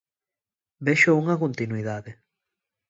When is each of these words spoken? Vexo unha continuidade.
Vexo 0.87 1.11
unha 1.21 1.39
continuidade. 1.43 2.11